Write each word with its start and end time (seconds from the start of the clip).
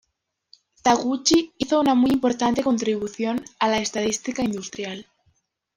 Taguchi 0.81 1.53
hizo 1.59 1.79
una 1.79 1.93
muy 1.93 2.09
importante 2.09 2.63
contribución 2.63 3.45
a 3.59 3.67
la 3.67 3.77
estadística 3.77 4.41
industrial. 4.43 5.05